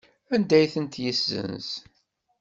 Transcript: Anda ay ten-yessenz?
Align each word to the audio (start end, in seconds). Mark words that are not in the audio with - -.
Anda 0.33 0.55
ay 0.57 0.67
ten-yessenz? 0.73 1.69